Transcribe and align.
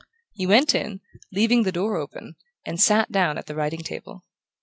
He 0.31 0.47
went 0.47 0.73
in, 0.73 0.99
leaving 1.31 1.61
the 1.61 1.71
door 1.71 1.95
open, 1.95 2.35
and 2.65 2.81
sat 2.81 3.11
down 3.11 3.37
at 3.37 3.45
the 3.45 3.53
writing 3.53 3.83
table. 3.83 4.23